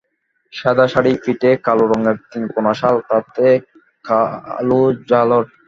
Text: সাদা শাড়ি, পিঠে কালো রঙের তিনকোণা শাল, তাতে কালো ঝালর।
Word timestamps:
সাদা 0.53 0.85
শাড়ি, 0.93 1.11
পিঠে 1.23 1.51
কালো 1.65 1.85
রঙের 1.91 2.17
তিনকোণা 2.31 2.73
শাল, 2.79 2.95
তাতে 3.09 3.47
কালো 4.05 4.81
ঝালর। 5.09 5.43